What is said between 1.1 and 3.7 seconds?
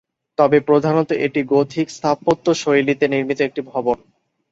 এটি গোথিক স্থাপত্যশৈলীতে নির্মিত একটি